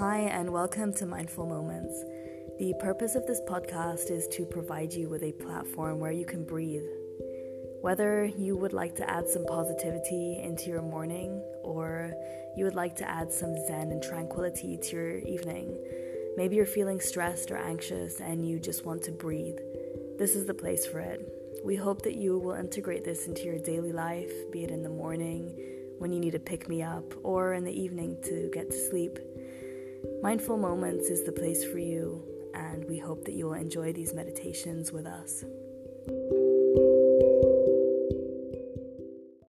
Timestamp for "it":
21.00-21.30, 24.64-24.70